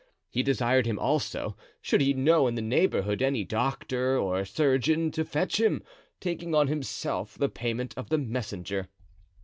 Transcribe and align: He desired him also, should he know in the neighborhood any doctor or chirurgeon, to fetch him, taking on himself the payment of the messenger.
He 0.31 0.41
desired 0.41 0.87
him 0.87 0.97
also, 0.97 1.55
should 1.79 2.01
he 2.01 2.11
know 2.15 2.47
in 2.47 2.55
the 2.55 2.61
neighborhood 2.63 3.21
any 3.21 3.43
doctor 3.43 4.17
or 4.17 4.43
chirurgeon, 4.43 5.11
to 5.11 5.23
fetch 5.23 5.59
him, 5.59 5.83
taking 6.19 6.55
on 6.55 6.65
himself 6.69 7.37
the 7.37 7.49
payment 7.49 7.93
of 7.95 8.09
the 8.09 8.17
messenger. 8.17 8.87